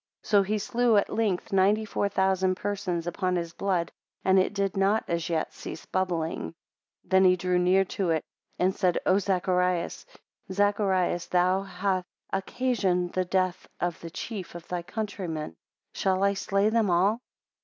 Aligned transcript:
So 0.23 0.41
he 0.41 0.57
slew 0.57 0.97
at 0.97 1.11
length 1.11 1.53
ninety 1.53 1.85
four 1.85 2.09
thousand 2.09 2.55
persons 2.55 3.05
upon 3.05 3.35
his 3.35 3.53
blood, 3.53 3.91
and 4.25 4.39
it 4.39 4.51
did 4.55 4.75
not 4.75 5.03
as 5.07 5.29
yet 5.29 5.53
cease 5.53 5.85
bubbling; 5.85 6.55
then 7.03 7.23
he 7.23 7.35
drew 7.35 7.59
near 7.59 7.85
to 7.85 8.09
it, 8.09 8.23
and 8.57 8.75
said, 8.75 8.97
O 9.05 9.19
Zacharias, 9.19 10.07
Zacharias, 10.51 11.27
thou 11.27 11.61
halt 11.61 12.03
occasioned 12.33 13.13
the 13.13 13.25
death 13.25 13.67
of 13.79 13.99
the 13.99 14.09
chief 14.09 14.55
of 14.55 14.67
thy 14.67 14.81
countrymen, 14.81 15.55
shall 15.93 16.23
I 16.23 16.33
slay 16.33 16.69
them 16.69 16.89
all? 16.89 17.19